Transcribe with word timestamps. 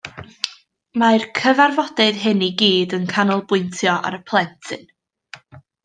Mae'r 1.03 1.25
cyfarfodydd 1.41 2.19
hyn 2.23 2.43
i 2.47 2.49
gyd 2.63 2.97
yn 2.99 3.05
canolbwyntio 3.15 3.95
ar 4.11 4.19
y 4.21 4.23
plentyn 4.33 4.91